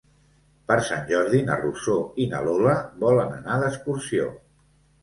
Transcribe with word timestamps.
Per 0.71 0.77
Sant 0.87 1.03
Jordi 1.11 1.43
na 1.49 1.59
Rosó 1.61 1.99
i 2.25 2.27
na 2.35 2.43
Lola 2.49 2.75
volen 3.07 3.39
anar 3.45 3.63
d'excursió. 3.67 4.37